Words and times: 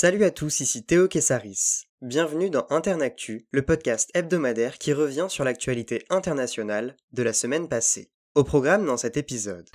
Salut 0.00 0.22
à 0.22 0.30
tous, 0.30 0.60
ici 0.60 0.84
Théo 0.84 1.08
Kessaris. 1.08 1.88
Bienvenue 2.02 2.50
dans 2.50 2.68
Internactu, 2.70 3.48
le 3.50 3.62
podcast 3.62 4.12
hebdomadaire 4.14 4.78
qui 4.78 4.92
revient 4.92 5.26
sur 5.28 5.42
l'actualité 5.42 6.04
internationale 6.08 6.94
de 7.12 7.24
la 7.24 7.32
semaine 7.32 7.68
passée. 7.68 8.12
Au 8.36 8.44
programme 8.44 8.86
dans 8.86 8.96
cet 8.96 9.16
épisode. 9.16 9.68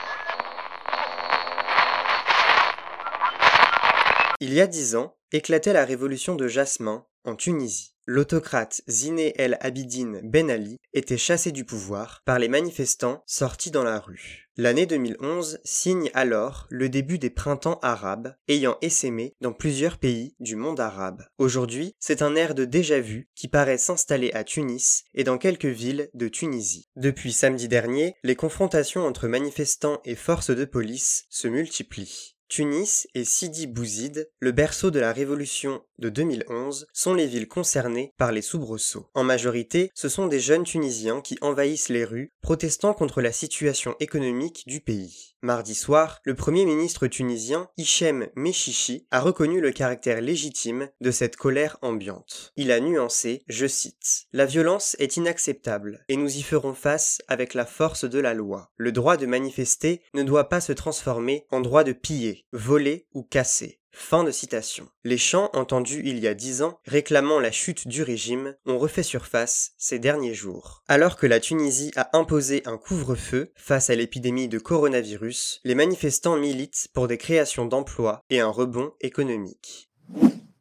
Il 4.39 4.53
y 4.53 4.61
a 4.61 4.67
dix 4.67 4.95
ans, 4.95 5.17
éclatait 5.33 5.73
la 5.73 5.83
révolution 5.83 6.35
de 6.35 6.47
Jasmin 6.47 7.05
en 7.25 7.35
Tunisie. 7.35 7.92
L'autocrate 8.05 8.81
Ziné 8.89 9.33
El 9.37 9.57
Abidine 9.61 10.19
Ben 10.25 10.51
Ali 10.51 10.77
était 10.93 11.17
chassé 11.17 11.53
du 11.53 11.63
pouvoir 11.63 12.21
par 12.25 12.37
les 12.37 12.49
manifestants 12.49 13.23
sortis 13.25 13.71
dans 13.71 13.85
la 13.85 13.97
rue. 13.97 14.49
L'année 14.57 14.85
2011 14.85 15.59
signe 15.63 16.11
alors 16.13 16.67
le 16.69 16.89
début 16.89 17.17
des 17.17 17.29
printemps 17.29 17.79
arabes 17.81 18.35
ayant 18.49 18.77
essaimé 18.81 19.35
dans 19.39 19.53
plusieurs 19.53 19.97
pays 19.97 20.35
du 20.41 20.57
monde 20.57 20.81
arabe. 20.81 21.23
Aujourd'hui, 21.37 21.95
c'est 21.97 22.21
un 22.21 22.35
air 22.35 22.55
de 22.55 22.65
déjà-vu 22.65 23.29
qui 23.35 23.47
paraît 23.47 23.77
s'installer 23.77 24.31
à 24.33 24.43
Tunis 24.43 25.05
et 25.13 25.23
dans 25.23 25.37
quelques 25.37 25.65
villes 25.65 26.09
de 26.13 26.27
Tunisie. 26.27 26.89
Depuis 26.97 27.31
samedi 27.31 27.69
dernier, 27.69 28.15
les 28.21 28.35
confrontations 28.35 29.07
entre 29.07 29.29
manifestants 29.29 30.01
et 30.03 30.15
forces 30.15 30.51
de 30.51 30.65
police 30.65 31.25
se 31.29 31.47
multiplient. 31.47 32.32
Tunis 32.53 33.07
et 33.15 33.25
Sidi 33.25 33.65
Bouzid, 33.65 34.29
le 34.39 34.51
berceau 34.51 34.91
de 34.91 34.99
la 34.99 35.11
révolution 35.11 35.81
de 35.97 36.09
2011, 36.09 36.85
sont 36.93 37.15
les 37.15 37.25
villes 37.25 37.47
concernées 37.47 38.13
par 38.15 38.31
les 38.31 38.43
soubresauts. 38.43 39.09
En 39.15 39.23
majorité, 39.23 39.89
ce 39.95 40.07
sont 40.07 40.27
des 40.27 40.39
jeunes 40.39 40.63
Tunisiens 40.63 41.21
qui 41.21 41.35
envahissent 41.41 41.89
les 41.89 42.05
rues, 42.05 42.31
protestant 42.43 42.93
contre 42.93 43.23
la 43.23 43.31
situation 43.31 43.95
économique 43.99 44.65
du 44.67 44.81
pays. 44.81 45.33
Mardi 45.41 45.73
soir, 45.73 46.19
le 46.23 46.35
premier 46.35 46.65
ministre 46.65 47.07
tunisien, 47.07 47.69
Hichem 47.75 48.29
Mechichi, 48.35 49.07
a 49.11 49.19
reconnu 49.19 49.59
le 49.59 49.71
caractère 49.71 50.21
légitime 50.21 50.89
de 51.01 51.11
cette 51.11 51.35
colère 51.35 51.77
ambiante. 51.81 52.53
Il 52.55 52.71
a 52.71 52.79
nuancé, 52.79 53.43
je 53.49 53.65
cite, 53.65 54.27
La 54.31 54.45
violence 54.45 54.95
est 54.99 55.17
inacceptable, 55.17 56.05
et 56.07 56.15
nous 56.15 56.37
y 56.37 56.43
ferons 56.43 56.75
face 56.75 57.21
avec 57.27 57.55
la 57.55 57.65
force 57.65 58.05
de 58.05 58.19
la 58.19 58.33
loi. 58.33 58.71
Le 58.77 58.91
droit 58.91 59.17
de 59.17 59.25
manifester 59.25 60.01
ne 60.13 60.23
doit 60.23 60.47
pas 60.49 60.61
se 60.61 60.71
transformer 60.71 61.45
en 61.51 61.59
droit 61.59 61.83
de 61.83 61.91
piller 61.91 62.42
voler 62.51 63.07
ou 63.13 63.23
casser. 63.23 63.79
Fin 63.95 64.23
de 64.23 64.31
citation. 64.31 64.89
Les 65.03 65.19
chants 65.19 65.51
entendus 65.53 66.01
il 66.03 66.17
y 66.17 66.27
a 66.27 66.33
dix 66.33 66.63
ans 66.63 66.79
réclamant 66.85 67.39
la 67.39 67.51
chute 67.51 67.87
du 67.87 68.01
régime 68.01 68.55
ont 68.65 68.79
refait 68.79 69.03
surface 69.03 69.73
ces 69.77 69.99
derniers 69.99 70.33
jours. 70.33 70.83
Alors 70.87 71.15
que 71.15 71.27
la 71.27 71.39
Tunisie 71.39 71.91
a 71.95 72.17
imposé 72.17 72.63
un 72.65 72.77
couvre-feu 72.77 73.51
face 73.55 73.91
à 73.91 73.95
l'épidémie 73.95 74.47
de 74.47 74.57
coronavirus, 74.57 75.61
les 75.63 75.75
manifestants 75.75 76.37
militent 76.37 76.87
pour 76.93 77.07
des 77.07 77.19
créations 77.19 77.65
d'emplois 77.65 78.23
et 78.31 78.39
un 78.39 78.49
rebond 78.49 78.93
économique. 78.99 79.91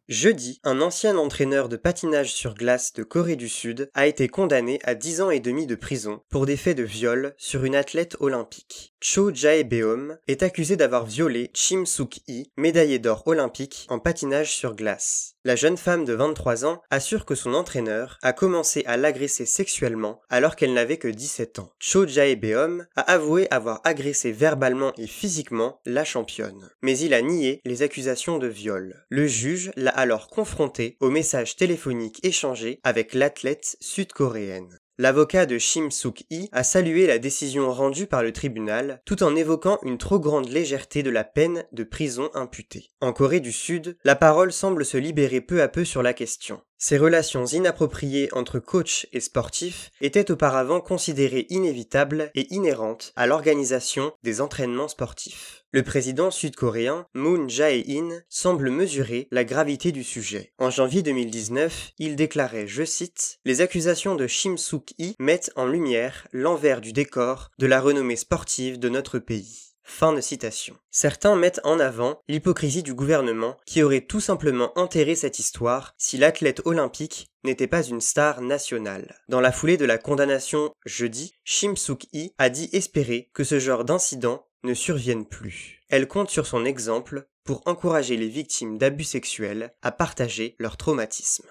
Jeudi, 0.08 0.61
un 0.62 0.83
ancien 0.83 1.17
entraîneur 1.17 1.70
de 1.70 1.77
patinage 1.78 2.34
sur 2.34 2.52
glace 2.52 2.92
de 2.92 3.02
Corée 3.02 3.36
du 3.36 3.48
Sud 3.48 3.91
a 3.94 4.06
été 4.06 4.28
condamné 4.28 4.78
à 4.84 4.94
10 4.94 5.22
ans 5.22 5.30
et 5.30 5.41
demi 5.41 5.67
de 5.67 5.74
prison 5.74 6.20
pour 6.28 6.44
des 6.44 6.58
faits 6.58 6.77
de 6.77 6.83
viol 6.83 7.35
sur 7.39 7.64
une 7.64 7.74
athlète 7.74 8.17
olympique. 8.20 8.92
Cho 9.05 9.33
Jae-beom 9.35 10.17
est 10.29 10.45
accusé 10.45 10.77
d'avoir 10.77 11.07
violé 11.07 11.51
Chim 11.55 11.86
Suk-hee, 11.86 12.52
médaillé 12.57 13.01
d'or 13.01 13.24
olympique 13.27 13.85
en 13.89 13.98
patinage 13.98 14.52
sur 14.52 14.77
glace. 14.77 15.35
La 15.45 15.57
jeune 15.57 15.77
femme 15.77 16.05
de 16.05 16.13
23 16.13 16.64
ans 16.67 16.80
assure 16.89 17.24
que 17.24 17.35
son 17.35 17.52
entraîneur 17.55 18.17
a 18.23 18.33
commencé 18.33 18.85
à 18.86 18.96
l'agresser 18.96 19.45
sexuellement 19.45 20.20
alors 20.30 20.55
qu'elle 20.55 20.73
n'avait 20.73 20.98
que 20.98 21.08
17 21.08 21.58
ans. 21.58 21.73
Cho 21.80 22.07
Jae-beom 22.07 22.86
a 22.95 23.01
avoué 23.01 23.48
avoir 23.51 23.80
agressé 23.83 24.30
verbalement 24.30 24.92
et 24.96 25.08
physiquement 25.08 25.80
la 25.85 26.05
championne, 26.05 26.70
mais 26.80 26.96
il 26.96 27.12
a 27.12 27.23
nié 27.23 27.61
les 27.64 27.83
accusations 27.83 28.39
de 28.39 28.46
viol. 28.46 29.05
Le 29.08 29.27
juge 29.27 29.73
l'a 29.74 29.91
alors 29.91 30.29
confronté 30.29 30.96
aux 31.01 31.11
messages 31.11 31.57
téléphoniques 31.57 32.20
échangés 32.24 32.79
avec 32.85 33.14
l'athlète 33.14 33.77
sud-coréenne. 33.80 34.79
L'avocat 34.98 35.47
de 35.47 35.57
Shim 35.57 35.91
Suk-hee 35.91 36.51
a 36.53 36.63
salué 36.63 37.07
la 37.07 37.19
décision 37.19 37.73
rendue 37.73 38.07
par 38.07 38.23
le 38.23 38.30
tribunal 38.30 39.01
tout 39.07 39.23
en 39.23 39.35
évoquant 39.35 39.79
une 39.85 39.97
trop 39.97 40.20
grande 40.20 40.51
légèreté 40.51 41.03
de 41.03 41.08
la 41.08 41.25
peine 41.25 41.64
de 41.73 41.83
prison 41.83 42.29
imputée. 42.35 42.91
En 43.01 43.14
Corée 43.14 43.41
du 43.41 43.53
Sud, 43.53 43.97
la 44.05 44.17
parole 44.17 44.53
semble 44.53 44.85
se 44.85 44.98
libérer 44.98 45.41
peu 45.41 45.63
à 45.63 45.69
peu 45.69 45.86
sur 45.86 46.03
la 46.03 46.13
question. 46.13 46.61
Ces 46.84 46.98
relations 46.98 47.46
inappropriées 47.46 48.28
entre 48.32 48.58
coach 48.58 49.06
et 49.12 49.20
sportifs 49.20 49.92
étaient 50.00 50.32
auparavant 50.32 50.80
considérées 50.80 51.46
inévitables 51.48 52.32
et 52.34 52.52
inhérentes 52.52 53.12
à 53.14 53.28
l'organisation 53.28 54.12
des 54.24 54.40
entraînements 54.40 54.88
sportifs. 54.88 55.62
Le 55.70 55.84
président 55.84 56.32
sud-coréen 56.32 57.06
Moon 57.14 57.48
Jae-in 57.48 58.08
semble 58.28 58.70
mesurer 58.70 59.28
la 59.30 59.44
gravité 59.44 59.92
du 59.92 60.02
sujet. 60.02 60.54
En 60.58 60.70
janvier 60.70 61.02
2019, 61.02 61.92
il 62.00 62.16
déclarait, 62.16 62.66
je 62.66 62.82
cite, 62.82 63.38
Les 63.44 63.60
accusations 63.60 64.16
de 64.16 64.26
Shim 64.26 64.56
Suk-hee 64.56 65.14
mettent 65.20 65.52
en 65.54 65.66
lumière 65.66 66.26
l'envers 66.32 66.80
du 66.80 66.92
décor 66.92 67.52
de 67.60 67.66
la 67.68 67.80
renommée 67.80 68.16
sportive 68.16 68.80
de 68.80 68.88
notre 68.88 69.20
pays. 69.20 69.71
Fin 69.84 70.12
de 70.12 70.20
citation. 70.20 70.76
Certains 70.90 71.36
mettent 71.36 71.60
en 71.64 71.80
avant 71.80 72.20
l'hypocrisie 72.28 72.82
du 72.82 72.94
gouvernement 72.94 73.56
qui 73.66 73.82
aurait 73.82 74.00
tout 74.06 74.20
simplement 74.20 74.72
enterré 74.78 75.14
cette 75.14 75.38
histoire 75.38 75.94
si 75.98 76.18
l'athlète 76.18 76.62
olympique 76.64 77.26
n'était 77.44 77.66
pas 77.66 77.82
une 77.82 78.00
star 78.00 78.40
nationale. 78.40 79.16
Dans 79.28 79.40
la 79.40 79.52
foulée 79.52 79.76
de 79.76 79.84
la 79.84 79.98
condamnation 79.98 80.72
jeudi, 80.86 81.34
Shim 81.44 81.74
Suk-hee 81.76 82.32
a 82.38 82.48
dit 82.48 82.68
espérer 82.72 83.30
que 83.34 83.44
ce 83.44 83.58
genre 83.58 83.84
d'incident 83.84 84.46
ne 84.62 84.74
survienne 84.74 85.26
plus. 85.26 85.80
Elle 85.88 86.06
compte 86.06 86.30
sur 86.30 86.46
son 86.46 86.64
exemple 86.64 87.26
pour 87.44 87.62
encourager 87.66 88.16
les 88.16 88.28
victimes 88.28 88.78
d'abus 88.78 89.04
sexuels 89.04 89.74
à 89.82 89.90
partager 89.90 90.54
leur 90.58 90.76
traumatisme. 90.76 91.46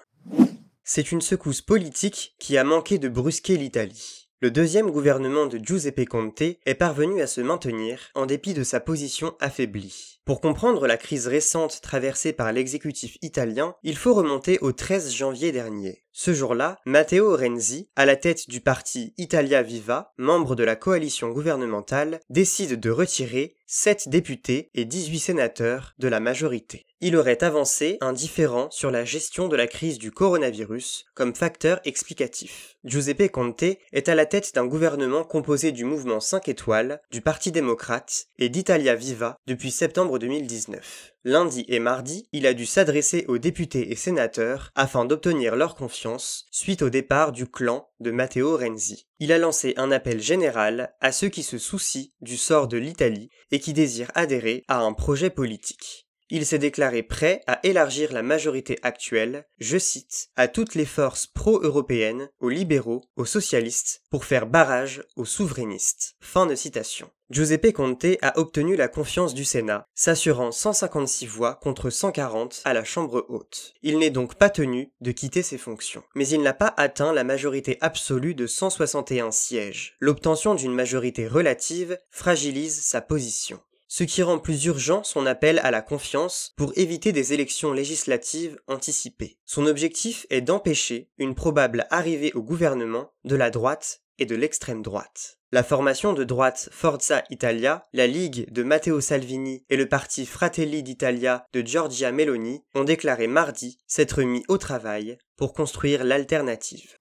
C'est 0.84 1.12
une 1.12 1.20
secousse 1.20 1.60
politique 1.60 2.34
qui 2.38 2.56
a 2.56 2.64
manqué 2.64 2.98
de 2.98 3.08
brusquer 3.08 3.56
l'Italie. 3.56 4.21
Le 4.42 4.50
deuxième 4.50 4.90
gouvernement 4.90 5.46
de 5.46 5.56
Giuseppe 5.56 6.04
Conte 6.04 6.42
est 6.42 6.74
parvenu 6.74 7.22
à 7.22 7.28
se 7.28 7.40
maintenir 7.40 8.10
en 8.16 8.26
dépit 8.26 8.54
de 8.54 8.64
sa 8.64 8.80
position 8.80 9.36
affaiblie. 9.38 10.18
Pour 10.24 10.40
comprendre 10.40 10.86
la 10.86 10.96
crise 10.96 11.26
récente 11.26 11.80
traversée 11.80 12.32
par 12.32 12.52
l'exécutif 12.52 13.18
italien, 13.22 13.74
il 13.82 13.96
faut 13.96 14.14
remonter 14.14 14.56
au 14.60 14.70
13 14.70 15.12
janvier 15.12 15.50
dernier. 15.50 16.04
Ce 16.12 16.32
jour-là, 16.32 16.78
Matteo 16.86 17.34
Renzi, 17.34 17.88
à 17.96 18.06
la 18.06 18.16
tête 18.16 18.48
du 18.48 18.60
parti 18.60 19.14
Italia 19.16 19.62
Viva, 19.62 20.12
membre 20.18 20.54
de 20.54 20.62
la 20.62 20.76
coalition 20.76 21.30
gouvernementale, 21.30 22.20
décide 22.30 22.78
de 22.78 22.90
retirer 22.90 23.56
7 23.66 24.10
députés 24.10 24.70
et 24.74 24.84
18 24.84 25.18
sénateurs 25.18 25.94
de 25.98 26.06
la 26.06 26.20
majorité. 26.20 26.84
Il 27.00 27.16
aurait 27.16 27.42
avancé 27.42 27.96
un 28.02 28.12
différent 28.12 28.70
sur 28.70 28.90
la 28.90 29.06
gestion 29.06 29.48
de 29.48 29.56
la 29.56 29.66
crise 29.66 29.98
du 29.98 30.12
coronavirus 30.12 31.06
comme 31.14 31.34
facteur 31.34 31.80
explicatif. 31.84 32.76
Giuseppe 32.84 33.30
Conte 33.30 33.64
est 33.92 34.08
à 34.10 34.14
la 34.14 34.26
tête 34.26 34.54
d'un 34.54 34.66
gouvernement 34.66 35.24
composé 35.24 35.72
du 35.72 35.84
mouvement 35.84 36.20
5 36.20 36.48
étoiles, 36.48 37.00
du 37.10 37.22
Parti 37.22 37.50
démocrate 37.50 38.26
et 38.38 38.50
d'Italia 38.50 38.94
Viva 38.94 39.38
depuis 39.46 39.70
septembre 39.70 40.11
2019. 40.18 41.14
Lundi 41.24 41.64
et 41.68 41.78
mardi, 41.78 42.28
il 42.32 42.46
a 42.46 42.54
dû 42.54 42.66
s'adresser 42.66 43.24
aux 43.28 43.38
députés 43.38 43.92
et 43.92 43.96
sénateurs 43.96 44.70
afin 44.74 45.04
d'obtenir 45.04 45.56
leur 45.56 45.74
confiance 45.74 46.46
suite 46.50 46.82
au 46.82 46.90
départ 46.90 47.32
du 47.32 47.46
clan 47.46 47.88
de 48.00 48.10
Matteo 48.10 48.56
Renzi. 48.56 49.06
Il 49.20 49.32
a 49.32 49.38
lancé 49.38 49.74
un 49.76 49.92
appel 49.92 50.20
général 50.20 50.94
à 51.00 51.12
ceux 51.12 51.28
qui 51.28 51.42
se 51.42 51.58
soucient 51.58 52.10
du 52.20 52.36
sort 52.36 52.68
de 52.68 52.76
l'Italie 52.76 53.30
et 53.50 53.60
qui 53.60 53.72
désirent 53.72 54.10
adhérer 54.14 54.64
à 54.68 54.80
un 54.80 54.92
projet 54.92 55.30
politique. 55.30 56.01
Il 56.34 56.46
s'est 56.46 56.58
déclaré 56.58 57.02
prêt 57.02 57.42
à 57.46 57.60
élargir 57.62 58.10
la 58.10 58.22
majorité 58.22 58.78
actuelle, 58.82 59.46
je 59.58 59.76
cite, 59.76 60.30
à 60.34 60.48
toutes 60.48 60.74
les 60.74 60.86
forces 60.86 61.26
pro-européennes, 61.26 62.30
aux 62.40 62.48
libéraux, 62.48 63.02
aux 63.16 63.26
socialistes, 63.26 64.00
pour 64.10 64.24
faire 64.24 64.46
barrage 64.46 65.04
aux 65.16 65.26
souverainistes. 65.26 66.14
Fin 66.22 66.46
de 66.46 66.54
citation. 66.54 67.10
Giuseppe 67.28 67.74
Conte 67.74 68.16
a 68.22 68.38
obtenu 68.38 68.76
la 68.76 68.88
confiance 68.88 69.34
du 69.34 69.44
Sénat, 69.44 69.86
s'assurant 69.94 70.52
156 70.52 71.26
voix 71.26 71.56
contre 71.56 71.90
140 71.90 72.62
à 72.64 72.72
la 72.72 72.84
Chambre 72.84 73.26
haute. 73.28 73.74
Il 73.82 73.98
n'est 73.98 74.08
donc 74.08 74.36
pas 74.36 74.48
tenu 74.48 74.90
de 75.02 75.12
quitter 75.12 75.42
ses 75.42 75.58
fonctions. 75.58 76.02
Mais 76.14 76.26
il 76.28 76.40
n'a 76.40 76.54
pas 76.54 76.72
atteint 76.78 77.12
la 77.12 77.24
majorité 77.24 77.76
absolue 77.82 78.34
de 78.34 78.46
161 78.46 79.32
sièges. 79.32 79.96
L'obtention 80.00 80.54
d'une 80.54 80.72
majorité 80.72 81.28
relative 81.28 81.98
fragilise 82.10 82.80
sa 82.80 83.02
position 83.02 83.60
ce 83.92 84.04
qui 84.04 84.22
rend 84.22 84.38
plus 84.38 84.64
urgent 84.64 85.04
son 85.04 85.26
appel 85.26 85.58
à 85.58 85.70
la 85.70 85.82
confiance 85.82 86.54
pour 86.56 86.72
éviter 86.76 87.12
des 87.12 87.34
élections 87.34 87.74
législatives 87.74 88.58
anticipées. 88.66 89.36
Son 89.44 89.66
objectif 89.66 90.24
est 90.30 90.40
d'empêcher 90.40 91.10
une 91.18 91.34
probable 91.34 91.86
arrivée 91.90 92.32
au 92.32 92.40
gouvernement 92.42 93.12
de 93.26 93.36
la 93.36 93.50
droite 93.50 94.00
et 94.18 94.24
de 94.24 94.34
l'extrême 94.34 94.80
droite. 94.80 95.40
La 95.52 95.62
formation 95.62 96.14
de 96.14 96.24
droite 96.24 96.70
Forza 96.72 97.22
Italia, 97.28 97.86
la 97.92 98.06
Ligue 98.06 98.50
de 98.50 98.62
Matteo 98.62 99.02
Salvini 99.02 99.66
et 99.68 99.76
le 99.76 99.86
parti 99.86 100.24
Fratelli 100.24 100.82
d'Italia 100.82 101.46
de 101.52 101.60
Giorgia 101.60 102.12
Meloni 102.12 102.64
ont 102.74 102.84
déclaré 102.84 103.26
mardi 103.26 103.78
s'être 103.86 104.22
mis 104.22 104.42
au 104.48 104.56
travail 104.56 105.18
pour 105.36 105.52
construire 105.52 106.02
l'alternative. 106.02 106.96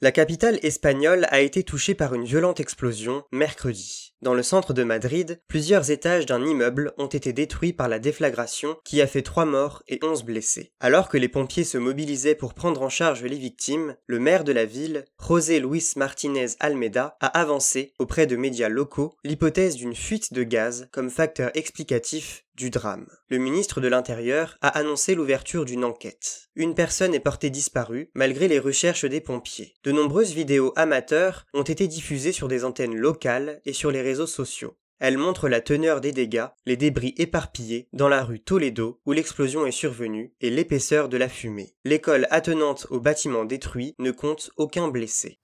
La 0.00 0.12
capitale 0.12 0.58
espagnole 0.62 1.26
a 1.30 1.40
été 1.40 1.64
touchée 1.64 1.94
par 1.94 2.14
une 2.14 2.24
violente 2.24 2.60
explosion 2.60 3.24
mercredi. 3.32 4.13
Dans 4.24 4.32
le 4.32 4.42
centre 4.42 4.72
de 4.72 4.84
Madrid, 4.84 5.38
plusieurs 5.48 5.90
étages 5.90 6.24
d'un 6.24 6.42
immeuble 6.46 6.94
ont 6.96 7.08
été 7.08 7.34
détruits 7.34 7.74
par 7.74 7.88
la 7.88 7.98
déflagration 7.98 8.78
qui 8.82 9.02
a 9.02 9.06
fait 9.06 9.20
trois 9.20 9.44
morts 9.44 9.82
et 9.86 9.98
onze 10.02 10.22
blessés. 10.22 10.72
Alors 10.80 11.10
que 11.10 11.18
les 11.18 11.28
pompiers 11.28 11.62
se 11.62 11.76
mobilisaient 11.76 12.34
pour 12.34 12.54
prendre 12.54 12.80
en 12.80 12.88
charge 12.88 13.22
les 13.22 13.36
victimes, 13.36 13.96
le 14.06 14.18
maire 14.18 14.44
de 14.44 14.52
la 14.52 14.64
ville, 14.64 15.04
José 15.20 15.60
Luis 15.60 15.92
Martinez 15.96 16.46
Almeida, 16.58 17.18
a 17.20 17.38
avancé, 17.38 17.92
auprès 17.98 18.26
de 18.26 18.36
médias 18.36 18.70
locaux, 18.70 19.14
l'hypothèse 19.24 19.76
d'une 19.76 19.94
fuite 19.94 20.32
de 20.32 20.42
gaz 20.42 20.88
comme 20.90 21.10
facteur 21.10 21.50
explicatif 21.52 22.44
du 22.54 22.70
drame. 22.70 23.06
Le 23.28 23.38
ministre 23.38 23.80
de 23.80 23.88
l'Intérieur 23.88 24.56
a 24.60 24.68
annoncé 24.68 25.14
l'ouverture 25.14 25.64
d'une 25.64 25.84
enquête. 25.84 26.48
Une 26.54 26.74
personne 26.74 27.14
est 27.14 27.20
portée 27.20 27.50
disparue 27.50 28.10
malgré 28.14 28.46
les 28.46 28.60
recherches 28.60 29.04
des 29.04 29.20
pompiers. 29.20 29.74
De 29.82 29.90
nombreuses 29.90 30.32
vidéos 30.32 30.72
amateurs 30.76 31.46
ont 31.52 31.62
été 31.62 31.88
diffusées 31.88 32.30
sur 32.30 32.46
des 32.46 32.64
antennes 32.64 32.94
locales 32.94 33.60
et 33.64 33.72
sur 33.72 33.90
les 33.90 34.02
réseaux 34.02 34.13
sociaux. 34.26 34.76
Elles 35.00 35.18
montrent 35.18 35.48
la 35.48 35.60
teneur 35.60 36.00
des 36.00 36.12
dégâts, 36.12 36.46
les 36.66 36.76
débris 36.76 37.14
éparpillés 37.18 37.88
dans 37.92 38.08
la 38.08 38.24
rue 38.24 38.40
Toledo 38.40 39.00
où 39.04 39.12
l'explosion 39.12 39.66
est 39.66 39.72
survenue 39.72 40.32
et 40.40 40.50
l'épaisseur 40.50 41.08
de 41.08 41.16
la 41.16 41.28
fumée. 41.28 41.74
L'école 41.84 42.26
attenante 42.30 42.86
au 42.90 43.00
bâtiment 43.00 43.44
détruit 43.44 43.94
ne 43.98 44.12
compte 44.12 44.50
aucun 44.56 44.88
blessé. 44.88 45.40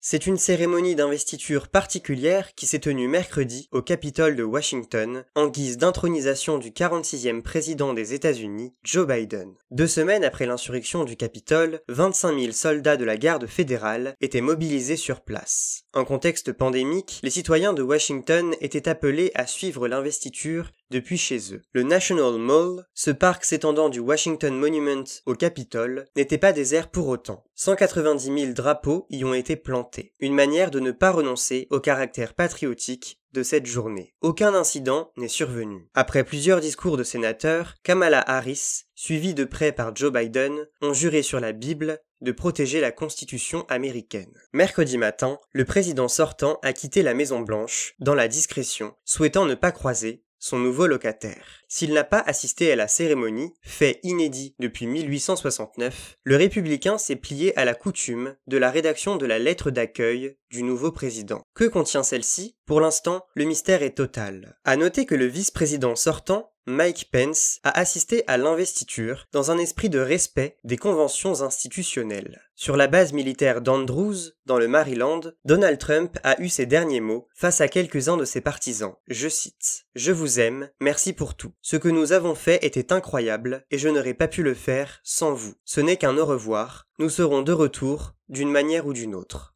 C'est 0.00 0.28
une 0.28 0.36
cérémonie 0.36 0.94
d'investiture 0.94 1.66
particulière 1.66 2.54
qui 2.54 2.68
s'est 2.68 2.78
tenue 2.78 3.08
mercredi 3.08 3.68
au 3.72 3.82
Capitole 3.82 4.36
de 4.36 4.44
Washington 4.44 5.24
en 5.34 5.48
guise 5.48 5.76
d'intronisation 5.76 6.58
du 6.58 6.70
46e 6.70 7.42
président 7.42 7.94
des 7.94 8.14
États-Unis, 8.14 8.74
Joe 8.84 9.08
Biden. 9.08 9.54
Deux 9.72 9.88
semaines 9.88 10.22
après 10.22 10.46
l'insurrection 10.46 11.02
du 11.02 11.16
Capitole, 11.16 11.80
25 11.88 12.38
000 12.38 12.52
soldats 12.52 12.96
de 12.96 13.04
la 13.04 13.16
garde 13.16 13.48
fédérale 13.48 14.14
étaient 14.20 14.40
mobilisés 14.40 14.96
sur 14.96 15.20
place. 15.20 15.82
En 15.92 16.04
contexte 16.04 16.52
pandémique, 16.52 17.18
les 17.24 17.30
citoyens 17.30 17.72
de 17.72 17.82
Washington 17.82 18.54
étaient 18.60 18.88
appelés 18.88 19.32
à 19.34 19.48
suivre 19.48 19.88
l'investiture 19.88 20.70
depuis 20.90 21.18
chez 21.18 21.54
eux. 21.54 21.62
Le 21.72 21.82
National 21.82 22.38
Mall, 22.38 22.84
ce 22.94 23.10
parc 23.10 23.44
s'étendant 23.44 23.88
du 23.88 24.00
Washington 24.00 24.54
Monument 24.56 25.04
au 25.26 25.34
Capitole, 25.34 26.06
n'était 26.16 26.38
pas 26.38 26.52
désert 26.52 26.90
pour 26.90 27.08
autant. 27.08 27.44
190 27.54 28.40
000 28.40 28.52
drapeaux 28.52 29.06
y 29.10 29.24
ont 29.24 29.34
été 29.34 29.56
plantés. 29.56 30.14
Une 30.20 30.34
manière 30.34 30.70
de 30.70 30.80
ne 30.80 30.92
pas 30.92 31.10
renoncer 31.10 31.66
au 31.70 31.80
caractère 31.80 32.34
patriotique 32.34 33.20
de 33.32 33.42
cette 33.42 33.66
journée. 33.66 34.14
Aucun 34.20 34.54
incident 34.54 35.12
n'est 35.16 35.28
survenu. 35.28 35.88
Après 35.94 36.24
plusieurs 36.24 36.60
discours 36.60 36.96
de 36.96 37.02
sénateurs, 37.02 37.74
Kamala 37.82 38.22
Harris, 38.26 38.84
suivie 38.94 39.34
de 39.34 39.44
près 39.44 39.72
par 39.72 39.94
Joe 39.94 40.12
Biden, 40.12 40.66
ont 40.80 40.94
juré 40.94 41.22
sur 41.22 41.40
la 41.40 41.52
Bible 41.52 42.00
de 42.20 42.32
protéger 42.32 42.80
la 42.80 42.90
Constitution 42.90 43.64
américaine. 43.68 44.32
Mercredi 44.52 44.98
matin, 44.98 45.38
le 45.52 45.64
président 45.64 46.08
sortant 46.08 46.58
a 46.62 46.72
quitté 46.72 47.02
la 47.02 47.14
Maison 47.14 47.40
Blanche, 47.40 47.94
dans 48.00 48.14
la 48.14 48.28
discrétion, 48.28 48.94
souhaitant 49.04 49.46
ne 49.46 49.54
pas 49.54 49.72
croiser 49.72 50.24
son 50.38 50.58
nouveau 50.58 50.86
locataire. 50.86 51.44
S'il 51.68 51.92
n'a 51.92 52.04
pas 52.04 52.20
assisté 52.20 52.72
à 52.72 52.76
la 52.76 52.88
cérémonie, 52.88 53.54
fait 53.62 54.00
inédit 54.02 54.54
depuis 54.58 54.86
1869, 54.86 56.16
le 56.22 56.36
républicain 56.36 56.98
s'est 56.98 57.16
plié 57.16 57.56
à 57.58 57.64
la 57.64 57.74
coutume 57.74 58.36
de 58.46 58.56
la 58.56 58.70
rédaction 58.70 59.16
de 59.16 59.26
la 59.26 59.38
lettre 59.38 59.70
d'accueil 59.70 60.36
du 60.50 60.62
nouveau 60.62 60.92
président. 60.92 61.42
Que 61.54 61.64
contient 61.64 62.02
celle-ci? 62.02 62.56
Pour 62.66 62.80
l'instant, 62.80 63.24
le 63.34 63.44
mystère 63.44 63.82
est 63.82 63.96
total. 63.96 64.58
À 64.64 64.76
noter 64.76 65.06
que 65.06 65.14
le 65.14 65.26
vice-président 65.26 65.96
sortant 65.96 66.52
Mike 66.68 67.08
Pence 67.10 67.60
a 67.64 67.78
assisté 67.80 68.24
à 68.26 68.36
l'investiture 68.36 69.26
dans 69.32 69.50
un 69.50 69.56
esprit 69.56 69.88
de 69.88 70.00
respect 70.00 70.58
des 70.64 70.76
conventions 70.76 71.40
institutionnelles. 71.40 72.42
Sur 72.56 72.76
la 72.76 72.88
base 72.88 73.14
militaire 73.14 73.62
d'Andrews, 73.62 74.32
dans 74.44 74.58
le 74.58 74.68
Maryland, 74.68 75.22
Donald 75.46 75.78
Trump 75.78 76.18
a 76.24 76.38
eu 76.42 76.50
ses 76.50 76.66
derniers 76.66 77.00
mots 77.00 77.26
face 77.34 77.62
à 77.62 77.68
quelques-uns 77.68 78.18
de 78.18 78.26
ses 78.26 78.42
partisans. 78.42 78.96
Je 79.06 79.30
cite 79.30 79.86
Je 79.94 80.12
vous 80.12 80.40
aime, 80.40 80.68
merci 80.78 81.14
pour 81.14 81.36
tout. 81.36 81.54
Ce 81.62 81.78
que 81.78 81.88
nous 81.88 82.12
avons 82.12 82.34
fait 82.34 82.62
était 82.62 82.92
incroyable 82.92 83.64
et 83.70 83.78
je 83.78 83.88
n'aurais 83.88 84.12
pas 84.12 84.28
pu 84.28 84.42
le 84.42 84.52
faire 84.52 85.00
sans 85.02 85.32
vous. 85.32 85.54
Ce 85.64 85.80
n'est 85.80 85.96
qu'un 85.96 86.18
au 86.18 86.26
revoir. 86.26 86.86
Nous 86.98 87.08
serons 87.08 87.40
de 87.40 87.52
retour, 87.52 88.12
d'une 88.28 88.50
manière 88.50 88.84
ou 88.86 88.92
d'une 88.92 89.14
autre. 89.14 89.54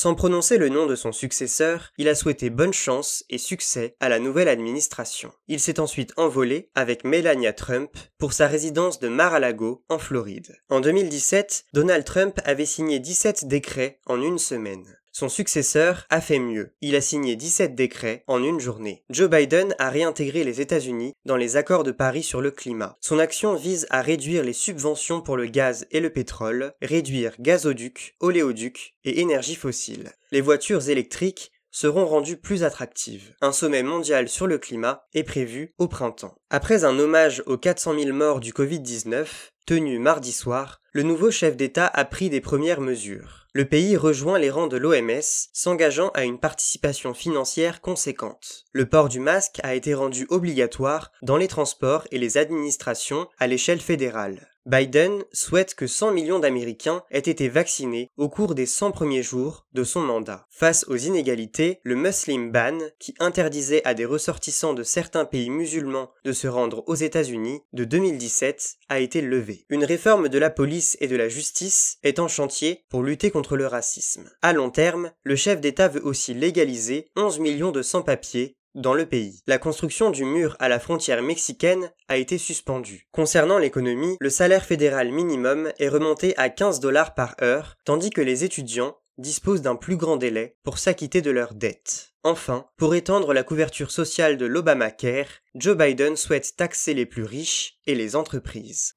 Sans 0.00 0.14
prononcer 0.14 0.58
le 0.58 0.68
nom 0.68 0.86
de 0.86 0.94
son 0.94 1.10
successeur, 1.10 1.90
il 1.98 2.08
a 2.08 2.14
souhaité 2.14 2.50
bonne 2.50 2.72
chance 2.72 3.24
et 3.30 3.36
succès 3.36 3.96
à 3.98 4.08
la 4.08 4.20
nouvelle 4.20 4.46
administration. 4.46 5.32
Il 5.48 5.58
s'est 5.58 5.80
ensuite 5.80 6.12
envolé 6.16 6.70
avec 6.76 7.02
Melania 7.02 7.52
Trump 7.52 7.90
pour 8.16 8.32
sa 8.32 8.46
résidence 8.46 9.00
de 9.00 9.08
Mar-a-Lago 9.08 9.82
en 9.88 9.98
Floride. 9.98 10.54
En 10.68 10.78
2017, 10.78 11.64
Donald 11.72 12.04
Trump 12.04 12.38
avait 12.44 12.64
signé 12.64 13.00
17 13.00 13.48
décrets 13.48 13.98
en 14.06 14.22
une 14.22 14.38
semaine. 14.38 14.86
Son 15.18 15.28
successeur 15.28 16.06
a 16.10 16.20
fait 16.20 16.38
mieux. 16.38 16.70
Il 16.80 16.94
a 16.94 17.00
signé 17.00 17.34
17 17.34 17.74
décrets 17.74 18.22
en 18.28 18.40
une 18.40 18.60
journée. 18.60 19.02
Joe 19.10 19.28
Biden 19.28 19.74
a 19.80 19.90
réintégré 19.90 20.44
les 20.44 20.60
États-Unis 20.60 21.12
dans 21.24 21.34
les 21.34 21.56
accords 21.56 21.82
de 21.82 21.90
Paris 21.90 22.22
sur 22.22 22.40
le 22.40 22.52
climat. 22.52 22.96
Son 23.00 23.18
action 23.18 23.56
vise 23.56 23.88
à 23.90 24.00
réduire 24.00 24.44
les 24.44 24.52
subventions 24.52 25.20
pour 25.20 25.36
le 25.36 25.46
gaz 25.46 25.88
et 25.90 25.98
le 25.98 26.10
pétrole, 26.10 26.72
réduire 26.80 27.34
gazoducs, 27.40 28.14
oléoducs 28.20 28.94
et 29.02 29.20
énergies 29.20 29.56
fossiles. 29.56 30.12
Les 30.30 30.40
voitures 30.40 30.88
électriques 30.88 31.50
seront 31.72 32.06
rendues 32.06 32.36
plus 32.36 32.62
attractives. 32.62 33.34
Un 33.40 33.52
sommet 33.52 33.82
mondial 33.82 34.28
sur 34.28 34.46
le 34.46 34.58
climat 34.58 35.04
est 35.14 35.24
prévu 35.24 35.74
au 35.78 35.88
printemps. 35.88 36.36
Après 36.48 36.84
un 36.84 36.96
hommage 36.96 37.42
aux 37.46 37.58
400 37.58 37.98
000 37.98 38.12
morts 38.12 38.38
du 38.40 38.52
Covid-19, 38.52 39.26
tenu 39.68 39.98
mardi 39.98 40.32
soir, 40.32 40.80
le 40.92 41.02
nouveau 41.02 41.30
chef 41.30 41.54
d'État 41.54 41.86
a 41.86 42.06
pris 42.06 42.30
des 42.30 42.40
premières 42.40 42.80
mesures. 42.80 43.46
Le 43.52 43.66
pays 43.66 43.98
rejoint 43.98 44.38
les 44.38 44.48
rangs 44.48 44.66
de 44.66 44.78
l'OMS, 44.78 45.20
s'engageant 45.52 46.08
à 46.14 46.24
une 46.24 46.38
participation 46.38 47.12
financière 47.12 47.82
conséquente. 47.82 48.64
Le 48.72 48.88
port 48.88 49.10
du 49.10 49.20
masque 49.20 49.60
a 49.62 49.74
été 49.74 49.92
rendu 49.92 50.26
obligatoire 50.30 51.12
dans 51.20 51.36
les 51.36 51.48
transports 51.48 52.06
et 52.10 52.18
les 52.18 52.38
administrations 52.38 53.28
à 53.38 53.46
l'échelle 53.46 53.80
fédérale. 53.80 54.47
Biden 54.68 55.24
souhaite 55.32 55.74
que 55.74 55.86
100 55.86 56.12
millions 56.12 56.40
d'Américains 56.40 57.02
aient 57.10 57.20
été 57.20 57.48
vaccinés 57.48 58.10
au 58.18 58.28
cours 58.28 58.54
des 58.54 58.66
100 58.66 58.90
premiers 58.90 59.22
jours 59.22 59.66
de 59.72 59.82
son 59.82 60.02
mandat. 60.02 60.46
Face 60.50 60.84
aux 60.88 60.96
inégalités, 60.98 61.80
le 61.84 61.96
Muslim 61.96 62.52
Ban, 62.52 62.76
qui 62.98 63.14
interdisait 63.18 63.80
à 63.86 63.94
des 63.94 64.04
ressortissants 64.04 64.74
de 64.74 64.82
certains 64.82 65.24
pays 65.24 65.48
musulmans 65.48 66.10
de 66.22 66.32
se 66.32 66.48
rendre 66.48 66.84
aux 66.86 66.94
États-Unis 66.94 67.62
de 67.72 67.84
2017, 67.84 68.74
a 68.90 68.98
été 69.00 69.22
levé. 69.22 69.64
Une 69.70 69.86
réforme 69.86 70.28
de 70.28 70.38
la 70.38 70.50
police 70.50 70.98
et 71.00 71.08
de 71.08 71.16
la 71.16 71.30
justice 71.30 71.96
est 72.02 72.18
en 72.18 72.28
chantier 72.28 72.84
pour 72.90 73.02
lutter 73.02 73.30
contre 73.30 73.56
le 73.56 73.66
racisme. 73.66 74.30
À 74.42 74.52
long 74.52 74.68
terme, 74.68 75.12
le 75.22 75.36
chef 75.36 75.62
d'État 75.62 75.88
veut 75.88 76.04
aussi 76.04 76.34
légaliser 76.34 77.10
11 77.16 77.38
millions 77.38 77.72
de 77.72 77.80
sans-papiers 77.80 78.57
dans 78.74 78.94
le 78.94 79.06
pays. 79.06 79.42
La 79.46 79.58
construction 79.58 80.10
du 80.10 80.24
mur 80.24 80.56
à 80.58 80.68
la 80.68 80.78
frontière 80.78 81.22
mexicaine 81.22 81.90
a 82.08 82.16
été 82.16 82.38
suspendue. 82.38 83.08
Concernant 83.12 83.58
l'économie, 83.58 84.16
le 84.20 84.30
salaire 84.30 84.64
fédéral 84.64 85.10
minimum 85.10 85.72
est 85.78 85.88
remonté 85.88 86.36
à 86.36 86.48
15 86.48 86.80
dollars 86.80 87.14
par 87.14 87.34
heure, 87.42 87.76
tandis 87.84 88.10
que 88.10 88.20
les 88.20 88.44
étudiants 88.44 88.96
disposent 89.18 89.62
d'un 89.62 89.76
plus 89.76 89.96
grand 89.96 90.16
délai 90.16 90.56
pour 90.62 90.78
s'acquitter 90.78 91.22
de 91.22 91.30
leurs 91.30 91.54
dettes. 91.54 92.12
Enfin, 92.22 92.66
pour 92.76 92.94
étendre 92.94 93.32
la 93.32 93.42
couverture 93.42 93.90
sociale 93.90 94.36
de 94.36 94.46
l'Obamacare, 94.46 95.26
Joe 95.54 95.76
Biden 95.76 96.16
souhaite 96.16 96.56
taxer 96.56 96.94
les 96.94 97.06
plus 97.06 97.24
riches 97.24 97.78
et 97.86 97.94
les 97.94 98.16
entreprises. 98.16 98.94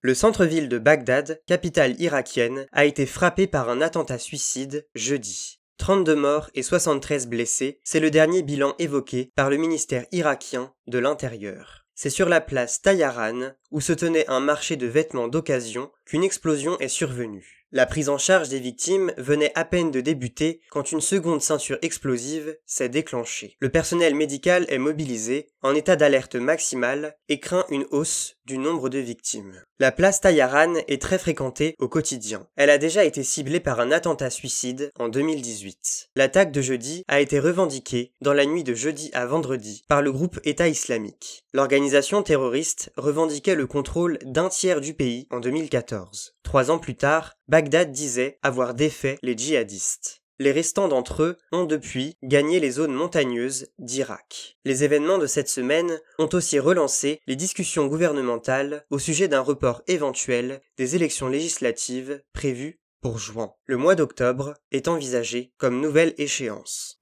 Le 0.00 0.14
centre-ville 0.14 0.68
de 0.68 0.78
Bagdad, 0.78 1.40
capitale 1.46 2.00
irakienne, 2.00 2.66
a 2.72 2.84
été 2.84 3.04
frappé 3.04 3.46
par 3.46 3.68
un 3.68 3.80
attentat 3.80 4.18
suicide 4.18 4.86
jeudi. 4.94 5.60
32 5.78 6.16
morts 6.16 6.50
et 6.54 6.62
73 6.62 7.28
blessés, 7.28 7.80
c'est 7.84 8.00
le 8.00 8.10
dernier 8.10 8.42
bilan 8.42 8.74
évoqué 8.78 9.32
par 9.34 9.48
le 9.48 9.56
ministère 9.56 10.06
irakien 10.12 10.72
de 10.86 10.98
l'Intérieur. 10.98 11.86
C'est 11.94 12.10
sur 12.10 12.28
la 12.28 12.40
place 12.40 12.82
Tayaran, 12.82 13.52
où 13.70 13.80
se 13.80 13.92
tenait 13.92 14.28
un 14.28 14.40
marché 14.40 14.76
de 14.76 14.86
vêtements 14.86 15.28
d'occasion, 15.28 15.90
qu'une 16.04 16.24
explosion 16.24 16.78
est 16.78 16.88
survenue. 16.88 17.58
La 17.70 17.84
prise 17.84 18.08
en 18.08 18.16
charge 18.16 18.48
des 18.48 18.60
victimes 18.60 19.12
venait 19.18 19.52
à 19.54 19.64
peine 19.66 19.90
de 19.90 20.00
débuter 20.00 20.62
quand 20.70 20.90
une 20.90 21.02
seconde 21.02 21.42
ceinture 21.42 21.78
explosive 21.82 22.56
s'est 22.64 22.88
déclenchée. 22.88 23.56
Le 23.60 23.68
personnel 23.68 24.14
médical 24.14 24.64
est 24.68 24.78
mobilisé, 24.78 25.48
en 25.62 25.74
état 25.74 25.96
d'alerte 25.96 26.36
maximale, 26.36 27.16
et 27.28 27.40
craint 27.40 27.66
une 27.68 27.86
hausse 27.90 28.37
du 28.48 28.56
nombre 28.56 28.88
de 28.88 28.98
victimes. 28.98 29.62
La 29.78 29.92
place 29.92 30.22
Tayaran 30.22 30.74
est 30.88 31.00
très 31.00 31.18
fréquentée 31.18 31.74
au 31.78 31.86
quotidien. 31.86 32.48
Elle 32.56 32.70
a 32.70 32.78
déjà 32.78 33.04
été 33.04 33.22
ciblée 33.22 33.60
par 33.60 33.78
un 33.78 33.92
attentat 33.92 34.30
suicide 34.30 34.90
en 34.98 35.08
2018. 35.08 36.08
L'attaque 36.16 36.50
de 36.50 36.62
jeudi 36.62 37.04
a 37.08 37.20
été 37.20 37.38
revendiquée 37.38 38.14
dans 38.22 38.32
la 38.32 38.46
nuit 38.46 38.64
de 38.64 38.74
jeudi 38.74 39.10
à 39.12 39.26
vendredi 39.26 39.84
par 39.86 40.00
le 40.00 40.10
groupe 40.10 40.40
État 40.44 40.66
islamique. 40.66 41.44
L'organisation 41.52 42.22
terroriste 42.22 42.90
revendiquait 42.96 43.54
le 43.54 43.66
contrôle 43.66 44.18
d'un 44.24 44.48
tiers 44.48 44.80
du 44.80 44.94
pays 44.94 45.28
en 45.30 45.40
2014. 45.40 46.34
Trois 46.42 46.70
ans 46.70 46.78
plus 46.78 46.96
tard, 46.96 47.34
Bagdad 47.48 47.92
disait 47.92 48.38
avoir 48.42 48.72
défait 48.72 49.18
les 49.22 49.36
djihadistes. 49.36 50.17
Les 50.40 50.52
restants 50.52 50.86
d'entre 50.86 51.24
eux 51.24 51.36
ont 51.50 51.64
depuis 51.64 52.16
gagné 52.22 52.60
les 52.60 52.70
zones 52.70 52.92
montagneuses 52.92 53.66
d'Irak. 53.80 54.56
Les 54.64 54.84
événements 54.84 55.18
de 55.18 55.26
cette 55.26 55.48
semaine 55.48 55.98
ont 56.20 56.28
aussi 56.32 56.60
relancé 56.60 57.20
les 57.26 57.34
discussions 57.34 57.88
gouvernementales 57.88 58.84
au 58.90 59.00
sujet 59.00 59.26
d'un 59.26 59.40
report 59.40 59.82
éventuel 59.88 60.60
des 60.76 60.94
élections 60.94 61.28
législatives 61.28 62.22
prévues 62.32 62.78
pour 63.00 63.18
juin. 63.18 63.52
Le 63.66 63.76
mois 63.76 63.96
d'octobre 63.96 64.54
est 64.70 64.86
envisagé 64.86 65.52
comme 65.56 65.80
nouvelle 65.80 66.14
échéance. 66.18 67.00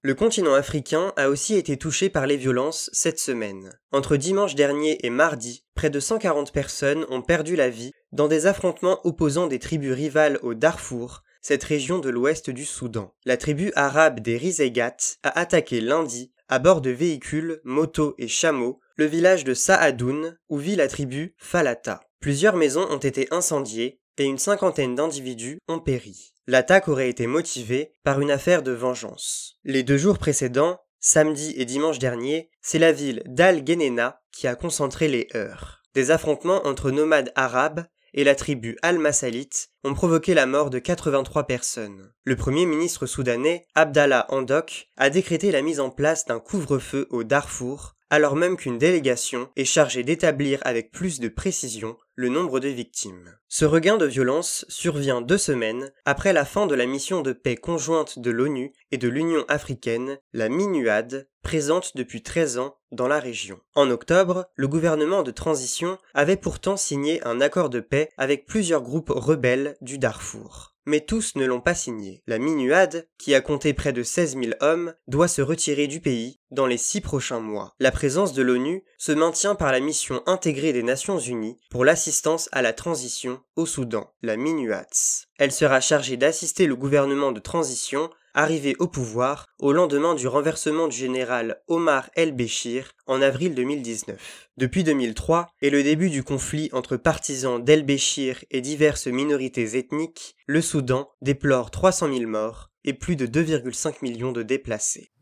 Le 0.00 0.14
continent 0.14 0.54
africain 0.54 1.12
a 1.16 1.28
aussi 1.28 1.56
été 1.56 1.76
touché 1.76 2.08
par 2.08 2.26
les 2.26 2.36
violences 2.36 2.88
cette 2.92 3.18
semaine. 3.18 3.78
Entre 3.92 4.16
dimanche 4.16 4.54
dernier 4.54 5.04
et 5.04 5.10
mardi, 5.10 5.64
près 5.74 5.90
de 5.90 6.00
140 6.00 6.52
personnes 6.52 7.06
ont 7.10 7.22
perdu 7.22 7.56
la 7.56 7.68
vie 7.68 7.92
dans 8.12 8.28
des 8.28 8.46
affrontements 8.46 9.00
opposant 9.04 9.46
des 9.48 9.58
tribus 9.58 9.94
rivales 9.94 10.38
au 10.42 10.54
Darfour, 10.54 11.22
cette 11.44 11.64
région 11.64 11.98
de 11.98 12.08
l'ouest 12.08 12.48
du 12.48 12.64
Soudan. 12.64 13.12
La 13.26 13.36
tribu 13.36 13.70
arabe 13.76 14.20
des 14.20 14.38
Rizeigat 14.38 14.96
a 15.22 15.38
attaqué 15.38 15.82
lundi, 15.82 16.32
à 16.48 16.58
bord 16.58 16.80
de 16.80 16.88
véhicules, 16.88 17.60
motos 17.64 18.14
et 18.16 18.28
chameaux, 18.28 18.80
le 18.96 19.04
village 19.04 19.44
de 19.44 19.52
Saadoun, 19.52 20.38
où 20.48 20.56
vit 20.56 20.74
la 20.74 20.88
tribu 20.88 21.34
Falata. 21.36 22.00
Plusieurs 22.18 22.56
maisons 22.56 22.86
ont 22.90 22.96
été 22.98 23.28
incendiées 23.30 24.00
et 24.16 24.24
une 24.24 24.38
cinquantaine 24.38 24.94
d'individus 24.94 25.58
ont 25.68 25.80
péri. 25.80 26.32
L'attaque 26.46 26.88
aurait 26.88 27.10
été 27.10 27.26
motivée 27.26 27.92
par 28.04 28.22
une 28.22 28.30
affaire 28.30 28.62
de 28.62 28.72
vengeance. 28.72 29.58
Les 29.64 29.82
deux 29.82 29.98
jours 29.98 30.16
précédents, 30.16 30.80
samedi 30.98 31.52
et 31.58 31.66
dimanche 31.66 31.98
dernier, 31.98 32.48
c'est 32.62 32.78
la 32.78 32.92
ville 32.92 33.22
d'Al-Genena 33.26 34.22
qui 34.32 34.46
a 34.46 34.54
concentré 34.54 35.08
les 35.08 35.28
heurts. 35.34 35.82
Des 35.94 36.10
affrontements 36.10 36.66
entre 36.66 36.90
nomades 36.90 37.32
arabes 37.36 37.84
et 38.14 38.24
la 38.24 38.34
tribu 38.34 38.76
Al-Masalite 38.82 39.70
ont 39.82 39.92
provoqué 39.92 40.32
la 40.32 40.46
mort 40.46 40.70
de 40.70 40.78
83 40.78 41.46
personnes. 41.46 42.12
Le 42.24 42.36
premier 42.36 42.64
ministre 42.64 43.06
soudanais, 43.06 43.66
Abdallah 43.74 44.26
Handok, 44.30 44.88
a 44.96 45.10
décrété 45.10 45.50
la 45.50 45.62
mise 45.62 45.80
en 45.80 45.90
place 45.90 46.24
d'un 46.24 46.40
couvre-feu 46.40 47.06
au 47.10 47.24
Darfour 47.24 47.93
alors 48.10 48.36
même 48.36 48.56
qu'une 48.56 48.78
délégation 48.78 49.48
est 49.56 49.64
chargée 49.64 50.02
d'établir 50.02 50.60
avec 50.62 50.90
plus 50.90 51.20
de 51.20 51.28
précision 51.28 51.96
le 52.14 52.28
nombre 52.28 52.60
de 52.60 52.68
victimes. 52.68 53.36
Ce 53.48 53.64
regain 53.64 53.96
de 53.96 54.06
violence 54.06 54.64
survient 54.68 55.20
deux 55.20 55.38
semaines 55.38 55.92
après 56.04 56.32
la 56.32 56.44
fin 56.44 56.66
de 56.66 56.74
la 56.74 56.86
mission 56.86 57.22
de 57.22 57.32
paix 57.32 57.56
conjointe 57.56 58.18
de 58.18 58.30
l'ONU 58.30 58.72
et 58.92 58.98
de 58.98 59.08
l'Union 59.08 59.44
africaine, 59.48 60.18
la 60.32 60.48
MINUAD, 60.48 61.28
présente 61.42 61.96
depuis 61.96 62.22
13 62.22 62.58
ans 62.58 62.76
dans 62.92 63.08
la 63.08 63.20
région. 63.20 63.60
En 63.74 63.90
octobre, 63.90 64.46
le 64.54 64.68
gouvernement 64.68 65.22
de 65.22 65.30
transition 65.30 65.98
avait 66.14 66.36
pourtant 66.36 66.76
signé 66.76 67.24
un 67.26 67.40
accord 67.40 67.70
de 67.70 67.80
paix 67.80 68.08
avec 68.16 68.46
plusieurs 68.46 68.82
groupes 68.82 69.10
rebelles 69.10 69.76
du 69.80 69.98
Darfour 69.98 70.73
mais 70.86 71.00
tous 71.00 71.36
ne 71.36 71.44
l'ont 71.44 71.60
pas 71.60 71.74
signé. 71.74 72.22
La 72.26 72.38
Minuade, 72.38 73.08
qui 73.18 73.34
a 73.34 73.40
compté 73.40 73.74
près 73.74 73.92
de 73.92 74.02
16 74.02 74.36
000 74.38 74.52
hommes, 74.60 74.94
doit 75.08 75.28
se 75.28 75.42
retirer 75.42 75.86
du 75.86 76.00
pays 76.00 76.40
dans 76.50 76.66
les 76.66 76.76
six 76.76 77.00
prochains 77.00 77.40
mois. 77.40 77.74
La 77.80 77.90
présence 77.90 78.32
de 78.32 78.42
l'ONU 78.42 78.84
se 78.98 79.12
maintient 79.12 79.54
par 79.54 79.72
la 79.72 79.80
mission 79.80 80.22
intégrée 80.26 80.72
des 80.72 80.82
Nations 80.82 81.18
Unies 81.18 81.58
pour 81.70 81.84
l'assistance 81.84 82.48
à 82.52 82.62
la 82.62 82.72
transition 82.72 83.40
au 83.56 83.66
Soudan, 83.66 84.12
la 84.22 84.36
MINUATS. 84.36 85.26
Elle 85.38 85.52
sera 85.52 85.80
chargée 85.80 86.16
d'assister 86.16 86.66
le 86.66 86.76
gouvernement 86.76 87.32
de 87.32 87.40
transition 87.40 88.10
arrivé 88.34 88.76
au 88.78 88.88
pouvoir 88.88 89.48
au 89.58 89.72
lendemain 89.72 90.14
du 90.14 90.26
renversement 90.26 90.88
du 90.88 90.96
général 90.96 91.62
Omar 91.68 92.10
el-Béchir 92.14 92.92
en 93.06 93.22
avril 93.22 93.54
2019. 93.54 94.50
Depuis 94.56 94.84
2003 94.84 95.48
et 95.62 95.70
le 95.70 95.82
début 95.82 96.10
du 96.10 96.22
conflit 96.22 96.68
entre 96.72 96.96
partisans 96.96 97.62
d'el-Béchir 97.62 98.44
et 98.50 98.60
diverses 98.60 99.06
minorités 99.06 99.78
ethniques, 99.78 100.36
le 100.46 100.60
Soudan 100.60 101.10
déplore 101.22 101.70
300 101.70 102.12
000 102.12 102.30
morts 102.30 102.70
et 102.84 102.92
plus 102.92 103.16
de 103.16 103.26
2,5 103.26 103.96
millions 104.02 104.32
de 104.32 104.42
déplacés. 104.42 105.12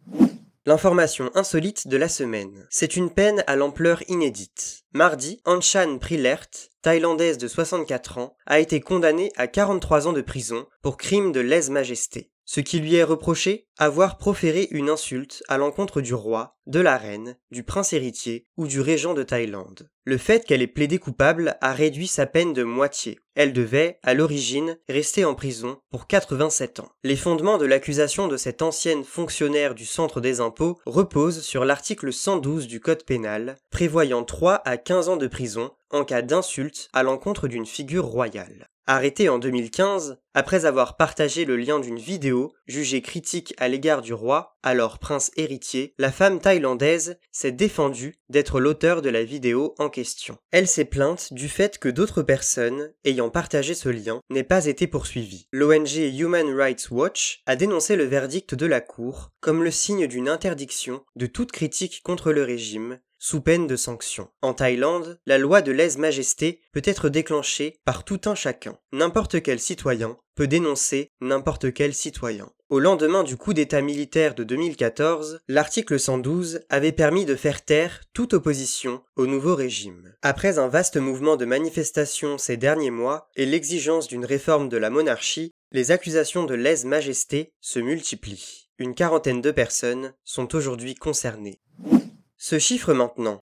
L'information 0.64 1.30
insolite 1.34 1.88
de 1.88 1.96
la 1.96 2.08
semaine. 2.08 2.68
C'est 2.70 2.94
une 2.94 3.10
peine 3.10 3.42
à 3.48 3.56
l'ampleur 3.56 4.02
inédite. 4.08 4.84
Mardi, 4.92 5.40
Anchan 5.44 5.98
Prilert, 5.98 6.48
thaïlandaise 6.82 7.36
de 7.36 7.48
64 7.48 8.18
ans, 8.18 8.36
a 8.46 8.60
été 8.60 8.80
condamnée 8.80 9.32
à 9.36 9.48
43 9.48 10.06
ans 10.06 10.12
de 10.12 10.20
prison 10.20 10.66
pour 10.80 10.98
crime 10.98 11.32
de 11.32 11.40
lèse-majesté. 11.40 12.31
Ce 12.44 12.60
qui 12.60 12.80
lui 12.80 12.96
est 12.96 13.04
reproché, 13.04 13.68
avoir 13.78 14.18
proféré 14.18 14.68
une 14.72 14.90
insulte 14.90 15.42
à 15.48 15.58
l'encontre 15.58 16.00
du 16.00 16.12
roi, 16.12 16.56
de 16.66 16.80
la 16.80 16.96
reine, 16.96 17.36
du 17.50 17.62
prince 17.62 17.92
héritier 17.92 18.46
ou 18.56 18.66
du 18.66 18.80
régent 18.80 19.14
de 19.14 19.22
Thaïlande. 19.22 19.88
Le 20.04 20.18
fait 20.18 20.44
qu'elle 20.44 20.62
ait 20.62 20.66
plaidé 20.66 20.98
coupable 20.98 21.56
a 21.60 21.72
réduit 21.72 22.08
sa 22.08 22.26
peine 22.26 22.52
de 22.52 22.64
moitié. 22.64 23.20
Elle 23.34 23.52
devait, 23.52 23.98
à 24.02 24.14
l'origine, 24.14 24.76
rester 24.88 25.24
en 25.24 25.34
prison 25.34 25.78
pour 25.90 26.06
87 26.06 26.80
ans. 26.80 26.90
Les 27.04 27.16
fondements 27.16 27.58
de 27.58 27.66
l'accusation 27.66 28.26
de 28.26 28.36
cette 28.36 28.62
ancienne 28.62 29.04
fonctionnaire 29.04 29.74
du 29.74 29.86
centre 29.86 30.20
des 30.20 30.40
impôts 30.40 30.80
reposent 30.84 31.42
sur 31.42 31.64
l'article 31.64 32.12
112 32.12 32.66
du 32.66 32.80
Code 32.80 33.04
pénal, 33.04 33.56
prévoyant 33.70 34.24
3 34.24 34.62
à 34.64 34.76
15 34.76 35.08
ans 35.08 35.16
de 35.16 35.28
prison 35.28 35.70
en 35.90 36.04
cas 36.04 36.22
d'insulte 36.22 36.88
à 36.92 37.02
l'encontre 37.02 37.46
d'une 37.46 37.66
figure 37.66 38.06
royale. 38.06 38.68
Arrêtée 38.88 39.28
en 39.28 39.38
2015, 39.38 40.18
après 40.34 40.64
avoir 40.64 40.96
partagé 40.96 41.44
le 41.44 41.56
lien 41.56 41.78
d'une 41.78 42.00
vidéo 42.00 42.52
jugée 42.66 43.00
critique 43.00 43.54
à 43.58 43.68
l'égard 43.68 44.02
du 44.02 44.12
roi, 44.12 44.56
alors 44.64 44.98
prince 44.98 45.30
héritier, 45.36 45.94
la 45.98 46.10
femme 46.10 46.40
thaïlandaise 46.40 47.16
s'est 47.30 47.52
défendue 47.52 48.16
d'être 48.28 48.58
l'auteur 48.58 49.00
de 49.00 49.08
la 49.08 49.22
vidéo 49.22 49.76
en 49.78 49.88
question. 49.88 50.36
Elle 50.50 50.66
s'est 50.66 50.84
plainte 50.84 51.32
du 51.32 51.48
fait 51.48 51.78
que 51.78 51.88
d'autres 51.88 52.22
personnes 52.22 52.92
ayant 53.04 53.30
partagé 53.30 53.74
ce 53.74 53.88
lien 53.88 54.20
n'aient 54.30 54.42
pas 54.42 54.66
été 54.66 54.88
poursuivies. 54.88 55.46
L'ONG 55.52 55.96
Human 56.18 56.52
Rights 56.52 56.90
Watch 56.90 57.42
a 57.46 57.54
dénoncé 57.54 57.94
le 57.94 58.04
verdict 58.04 58.56
de 58.56 58.66
la 58.66 58.80
Cour 58.80 59.30
comme 59.40 59.62
le 59.62 59.70
signe 59.70 60.08
d'une 60.08 60.28
interdiction 60.28 61.04
de 61.14 61.26
toute 61.26 61.52
critique 61.52 62.02
contre 62.02 62.32
le 62.32 62.42
régime 62.42 62.98
sous 63.22 63.40
peine 63.40 63.68
de 63.68 63.76
sanctions. 63.76 64.28
En 64.42 64.52
Thaïlande, 64.52 65.20
la 65.26 65.38
loi 65.38 65.62
de 65.62 65.70
lèse-majesté 65.70 66.60
peut 66.72 66.82
être 66.84 67.08
déclenchée 67.08 67.78
par 67.84 68.04
tout 68.04 68.20
un 68.24 68.34
chacun. 68.34 68.76
N'importe 68.92 69.40
quel 69.42 69.60
citoyen 69.60 70.18
peut 70.34 70.48
dénoncer 70.48 71.12
n'importe 71.20 71.72
quel 71.72 71.94
citoyen. 71.94 72.50
Au 72.68 72.80
lendemain 72.80 73.22
du 73.22 73.36
coup 73.36 73.54
d'État 73.54 73.80
militaire 73.80 74.34
de 74.34 74.42
2014, 74.42 75.38
l'article 75.46 76.00
112 76.00 76.62
avait 76.68 76.90
permis 76.90 77.24
de 77.24 77.36
faire 77.36 77.64
taire 77.64 78.00
toute 78.12 78.34
opposition 78.34 79.04
au 79.14 79.28
nouveau 79.28 79.54
régime. 79.54 80.12
Après 80.22 80.58
un 80.58 80.66
vaste 80.66 80.96
mouvement 80.96 81.36
de 81.36 81.44
manifestation 81.44 82.38
ces 82.38 82.56
derniers 82.56 82.90
mois 82.90 83.28
et 83.36 83.46
l'exigence 83.46 84.08
d'une 84.08 84.24
réforme 84.24 84.68
de 84.68 84.78
la 84.78 84.90
monarchie, 84.90 85.52
les 85.70 85.92
accusations 85.92 86.44
de 86.44 86.54
lèse-majesté 86.54 87.52
se 87.60 87.78
multiplient. 87.78 88.68
Une 88.78 88.96
quarantaine 88.96 89.42
de 89.42 89.52
personnes 89.52 90.12
sont 90.24 90.56
aujourd'hui 90.56 90.96
concernées. 90.96 91.60
Ce 92.44 92.58
chiffre 92.58 92.92
maintenant. 92.92 93.40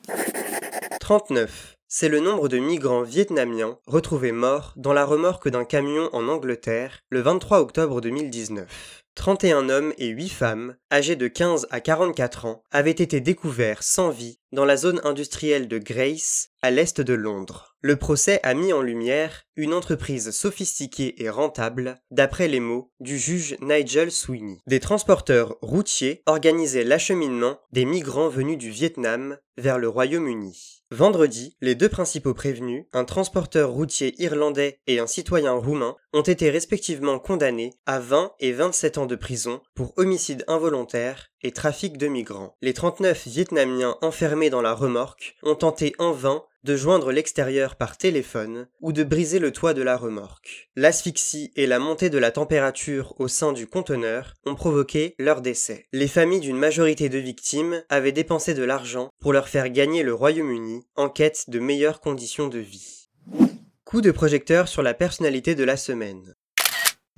39. 1.00 1.78
C'est 1.88 2.10
le 2.10 2.20
nombre 2.20 2.50
de 2.50 2.58
migrants 2.58 3.00
vietnamiens 3.00 3.78
retrouvés 3.86 4.30
morts 4.30 4.74
dans 4.76 4.92
la 4.92 5.06
remorque 5.06 5.48
d'un 5.48 5.64
camion 5.64 6.10
en 6.12 6.28
Angleterre 6.28 7.00
le 7.08 7.22
23 7.22 7.60
octobre 7.60 8.02
2019. 8.02 9.02
31 9.14 9.70
hommes 9.70 9.94
et 9.96 10.08
8 10.08 10.28
femmes, 10.28 10.76
âgés 10.92 11.16
de 11.16 11.28
15 11.28 11.66
à 11.70 11.80
44 11.80 12.44
ans, 12.44 12.62
avaient 12.70 12.90
été 12.90 13.22
découverts 13.22 13.82
sans 13.82 14.10
vie 14.10 14.38
dans 14.52 14.64
la 14.64 14.76
zone 14.76 15.00
industrielle 15.04 15.68
de 15.68 15.78
Grace, 15.78 16.50
à 16.62 16.70
l'est 16.70 17.00
de 17.00 17.14
Londres. 17.14 17.76
Le 17.82 17.96
procès 17.96 18.40
a 18.42 18.52
mis 18.52 18.72
en 18.72 18.82
lumière 18.82 19.44
une 19.56 19.72
entreprise 19.72 20.30
sophistiquée 20.30 21.22
et 21.22 21.30
rentable, 21.30 22.00
d'après 22.10 22.48
les 22.48 22.60
mots 22.60 22.92
du 23.00 23.18
juge 23.18 23.56
Nigel 23.60 24.10
Sweeney. 24.10 24.58
Des 24.66 24.80
transporteurs 24.80 25.56
routiers 25.62 26.22
organisaient 26.26 26.84
l'acheminement 26.84 27.58
des 27.72 27.84
migrants 27.84 28.28
venus 28.28 28.58
du 28.58 28.70
Vietnam 28.70 29.38
vers 29.56 29.78
le 29.78 29.88
Royaume-Uni. 29.88 30.82
Vendredi, 30.90 31.56
les 31.60 31.76
deux 31.76 31.88
principaux 31.88 32.34
prévenus, 32.34 32.84
un 32.92 33.04
transporteur 33.04 33.70
routier 33.70 34.20
irlandais 34.20 34.80
et 34.88 34.98
un 34.98 35.06
citoyen 35.06 35.52
roumain, 35.52 35.96
ont 36.12 36.22
été 36.22 36.50
respectivement 36.50 37.20
condamnés 37.20 37.72
à 37.86 38.00
20 38.00 38.32
et 38.40 38.52
27 38.52 38.98
ans 38.98 39.06
de 39.06 39.14
prison 39.14 39.62
pour 39.74 39.94
homicide 39.96 40.44
involontaire 40.48 41.29
et 41.42 41.52
trafic 41.52 41.96
de 41.96 42.06
migrants. 42.06 42.56
Les 42.62 42.74
39 42.74 43.26
Vietnamiens 43.26 43.96
enfermés 44.02 44.50
dans 44.50 44.62
la 44.62 44.74
remorque 44.74 45.36
ont 45.42 45.54
tenté 45.54 45.94
en 45.98 46.12
vain 46.12 46.44
de 46.64 46.76
joindre 46.76 47.10
l'extérieur 47.10 47.76
par 47.76 47.96
téléphone 47.96 48.68
ou 48.80 48.92
de 48.92 49.02
briser 49.02 49.38
le 49.38 49.52
toit 49.52 49.74
de 49.74 49.82
la 49.82 49.96
remorque. 49.96 50.70
L'asphyxie 50.76 51.52
et 51.56 51.66
la 51.66 51.78
montée 51.78 52.10
de 52.10 52.18
la 52.18 52.30
température 52.30 53.14
au 53.18 53.28
sein 53.28 53.52
du 53.52 53.66
conteneur 53.66 54.34
ont 54.44 54.54
provoqué 54.54 55.14
leur 55.18 55.40
décès. 55.40 55.86
Les 55.92 56.08
familles 56.08 56.40
d'une 56.40 56.58
majorité 56.58 57.08
de 57.08 57.18
victimes 57.18 57.82
avaient 57.88 58.12
dépensé 58.12 58.54
de 58.54 58.64
l'argent 58.64 59.10
pour 59.20 59.32
leur 59.32 59.48
faire 59.48 59.70
gagner 59.70 60.02
le 60.02 60.14
Royaume-Uni 60.14 60.86
en 60.96 61.08
quête 61.08 61.48
de 61.48 61.58
meilleures 61.58 62.00
conditions 62.00 62.48
de 62.48 62.58
vie. 62.58 63.08
Coup 63.84 64.02
de 64.02 64.10
projecteur 64.10 64.68
sur 64.68 64.82
la 64.82 64.94
personnalité 64.94 65.54
de 65.54 65.64
la 65.64 65.76
semaine. 65.76 66.34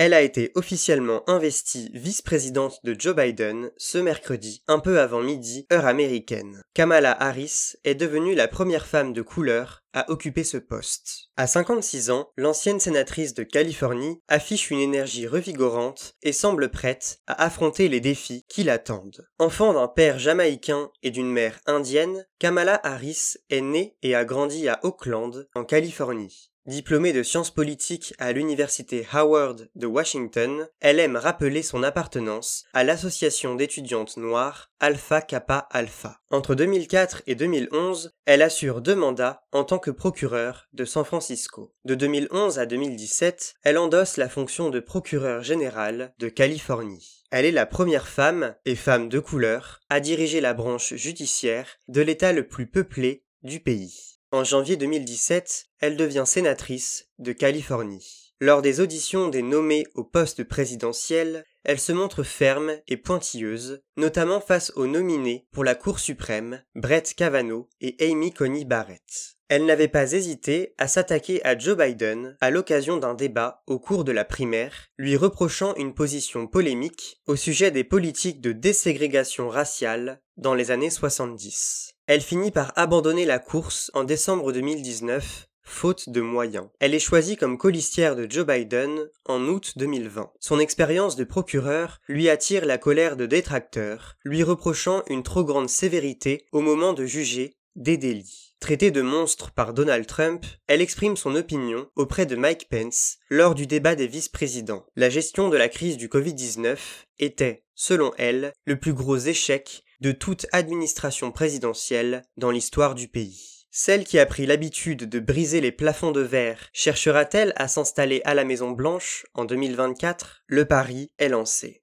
Elle 0.05 0.15
a 0.15 0.23
été 0.23 0.51
officiellement 0.57 1.23
investie 1.31 1.89
vice-présidente 1.95 2.81
de 2.83 2.97
Joe 2.99 3.15
Biden 3.15 3.71
ce 3.77 3.99
mercredi, 3.99 4.65
un 4.67 4.81
peu 4.81 4.99
avant 4.99 5.21
midi, 5.21 5.65
heure 5.73 5.87
américaine. 5.87 6.61
Kamala 6.75 7.13
Harris 7.13 7.75
est 7.85 7.95
devenue 7.95 8.35
la 8.35 8.49
première 8.49 8.87
femme 8.87 9.13
de 9.13 9.23
couleur 9.23 9.85
à 9.93 10.11
occuper 10.11 10.43
ce 10.43 10.57
poste. 10.57 11.29
À 11.37 11.47
56 11.47 12.11
ans, 12.11 12.31
l'ancienne 12.37 12.81
sénatrice 12.81 13.33
de 13.35 13.45
Californie 13.45 14.21
affiche 14.27 14.73
une 14.73 14.81
énergie 14.81 15.29
revigorante 15.29 16.15
et 16.25 16.33
semble 16.33 16.71
prête 16.71 17.21
à 17.29 17.41
affronter 17.41 17.89
les 17.89 18.01
défis 18.01 18.45
qui 18.49 18.65
l'attendent. 18.65 19.29
Enfant 19.39 19.73
d'un 19.73 19.87
père 19.87 20.19
jamaïcain 20.19 20.91
et 21.05 21.13
d'une 21.13 21.31
mère 21.31 21.61
indienne, 21.67 22.27
Kamala 22.41 22.81
Harris 22.83 23.37
est 23.51 23.61
née 23.61 23.97
et 24.03 24.17
a 24.17 24.25
grandi 24.25 24.69
à 24.69 24.81
Oakland, 24.83 25.47
en 25.55 25.65
Californie. 25.65 26.52
Diplômée 26.67 27.13
de 27.13 27.25
sciences 27.25 27.51
politiques 27.51 28.15
à 28.21 28.31
l'université 28.31 29.05
Howard 29.13 29.69
de 29.75 29.87
Washington, 29.89 30.69
elle 30.79 31.01
aime 31.01 31.17
rappeler 31.17 31.61
son 31.61 31.83
appartenance 31.83 32.67
à 32.73 32.85
l'association 32.85 33.57
d'étudiantes 33.57 34.17
noires 34.17 34.71
Alpha 34.79 35.23
Kappa 35.23 35.67
Alpha. 35.73 36.21
Entre 36.31 36.55
2004 36.55 37.25
et 37.27 37.35
2011, 37.35 38.15
elle 38.27 38.43
assure 38.43 38.81
deux 38.81 38.95
mandats 38.95 39.43
en 39.51 39.65
tant 39.65 39.81
que 39.81 39.91
procureure 39.91 40.69
de 40.73 40.85
San 40.85 41.05
Francisco. 41.05 41.75
De 41.85 41.97
2011 41.97 42.61
à 42.61 42.67
2017, 42.67 43.55
elle 43.65 43.77
endosse 43.77 44.17
la 44.17 44.29
fonction 44.29 44.71
de 44.71 44.79
procureur 44.79 45.43
général 45.43 46.15
de 46.21 46.29
Californie. 46.29 47.25
Elle 47.33 47.45
est 47.45 47.51
la 47.51 47.67
première 47.67 48.07
femme, 48.07 48.55
et 48.67 48.77
femme 48.77 49.09
de 49.09 49.19
couleur, 49.19 49.81
à 49.89 49.99
diriger 49.99 50.41
la 50.41 50.55
branche 50.55 50.95
judiciaire 50.95 51.67
de 51.89 52.03
l'État 52.03 52.33
le 52.33 52.47
plus 52.47 52.69
peuplé 52.69 53.25
du 53.43 53.59
pays. 53.59 54.12
En 54.35 54.45
janvier 54.45 54.77
2017, 54.77 55.67
elle 55.81 55.99
devient 55.99 56.25
sénatrice 56.25 57.11
de 57.19 57.33
Californie. 57.33 58.33
Lors 58.41 58.63
des 58.63 58.81
auditions 58.81 59.29
des 59.29 59.43
nommés 59.43 59.85
au 59.95 60.05
poste 60.05 60.43
présidentiel, 60.45 61.45
elle 61.65 61.79
se 61.79 61.93
montre 61.93 62.23
ferme 62.23 62.73
et 62.89 62.97
pointilleuse, 62.97 63.83
notamment 63.99 64.41
face 64.41 64.73
aux 64.75 64.87
nominés 64.87 65.47
pour 65.53 65.65
la 65.65 65.75
Cour 65.75 65.99
suprême, 65.99 66.63
Brett 66.75 67.13
Kavanaugh 67.15 67.69
et 67.83 67.95
Amy 68.01 68.33
Coney 68.33 68.65
Barrett. 68.65 69.37
Elle 69.49 69.67
n'avait 69.67 69.87
pas 69.87 70.13
hésité 70.13 70.73
à 70.79 70.89
s'attaquer 70.89 71.45
à 71.45 71.59
Joe 71.59 71.77
Biden 71.77 72.39
à 72.41 72.49
l'occasion 72.49 72.97
d'un 72.97 73.13
débat 73.13 73.63
au 73.67 73.79
cours 73.79 74.03
de 74.03 74.13
la 74.13 74.25
primaire, 74.25 74.89
lui 74.97 75.15
reprochant 75.15 75.75
une 75.75 75.93
position 75.93 76.47
polémique 76.47 77.21
au 77.27 77.37
sujet 77.37 77.71
des 77.71 77.85
politiques 77.85 78.41
de 78.41 78.53
déségrégation 78.53 79.51
raciale 79.51 80.23
dans 80.39 80.55
les 80.55 80.71
années 80.71 80.89
70. 80.89 81.93
Elle 82.15 82.21
finit 82.21 82.51
par 82.51 82.75
abandonner 82.77 83.25
la 83.25 83.39
course 83.39 83.91
en 83.95 84.05
décembre 84.05 84.53
2019 84.53 85.49
faute 85.63 86.11
de 86.11 86.21
moyens. 86.21 86.69
Elle 86.79 86.93
est 86.95 86.99
choisie 86.99 87.39
comme 87.39 87.57
colistière 87.57 88.17
de 88.17 88.31
Joe 88.31 88.45
Biden 88.45 89.09
en 89.25 89.41
août 89.49 89.73
2020. 89.77 90.31
Son 90.39 90.59
expérience 90.59 91.17
de 91.17 91.25
procureur 91.25 92.03
lui 92.09 92.29
attire 92.29 92.67
la 92.67 92.77
colère 92.77 93.17
de 93.17 93.25
détracteurs, 93.25 94.19
lui 94.25 94.43
reprochant 94.43 95.03
une 95.09 95.23
trop 95.23 95.43
grande 95.43 95.71
sévérité 95.71 96.45
au 96.53 96.61
moment 96.61 96.93
de 96.93 97.07
juger 97.07 97.57
des 97.77 97.97
délits. 97.97 98.53
Traitée 98.61 98.91
de 98.91 99.01
monstre 99.01 99.51
par 99.51 99.73
Donald 99.73 100.07
Trump, 100.07 100.45
elle 100.67 100.83
exprime 100.83 101.17
son 101.17 101.35
opinion 101.35 101.89
auprès 101.97 102.27
de 102.27 102.37
Mike 102.37 102.69
Pence 102.69 103.17
lors 103.31 103.55
du 103.55 103.67
débat 103.67 103.95
des 103.95 104.07
vice-présidents. 104.07 104.85
La 104.97 105.09
gestion 105.09 105.49
de 105.49 105.57
la 105.57 105.71
crise 105.71 105.97
du 105.97 106.09
Covid-19 106.09 106.77
était, 107.19 107.62
selon 107.75 108.13
elle, 108.19 108.53
le 108.65 108.79
plus 108.79 108.95
gros 108.95 109.17
échec 109.17 109.83
de 110.01 110.13
toute 110.13 110.47
administration 110.53 111.31
présidentielle 111.31 112.23
dans 112.37 112.51
l'histoire 112.51 112.95
du 112.95 113.09
pays. 113.09 113.67
Celle 113.71 114.05
qui 114.05 114.19
a 114.19 114.27
pris 114.27 114.45
l'habitude 114.45 115.09
de 115.09 115.19
briser 115.19 115.61
les 115.63 115.73
plafonds 115.73 116.11
de 116.13 116.21
verre 116.21 116.69
cherchera-t-elle 116.75 117.55
à 117.57 117.69
s'installer 117.69 118.21
à 118.25 118.35
la 118.35 118.45
Maison 118.45 118.73
Blanche 118.73 119.25
en 119.33 119.47
2024 119.47 120.43
Le 120.47 120.67
pari 120.67 121.11
est 121.19 121.31
lancé. 121.31 121.83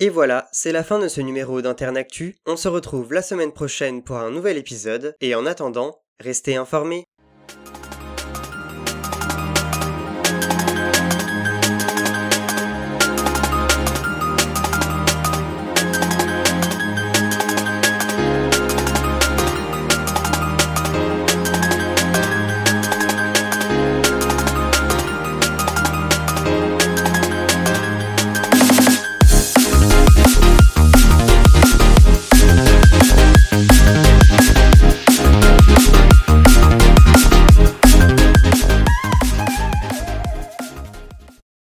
Et 0.00 0.08
voilà, 0.08 0.48
c'est 0.52 0.72
la 0.72 0.82
fin 0.82 0.98
de 0.98 1.08
ce 1.08 1.20
numéro 1.20 1.60
d'Internactu. 1.60 2.36
On 2.46 2.56
se 2.56 2.68
retrouve 2.68 3.12
la 3.12 3.22
semaine 3.22 3.52
prochaine 3.52 4.02
pour 4.02 4.16
un 4.16 4.30
nouvel 4.30 4.56
épisode, 4.56 5.14
et 5.20 5.34
en 5.34 5.44
attendant, 5.44 6.00
restez 6.20 6.56
informés. 6.56 7.04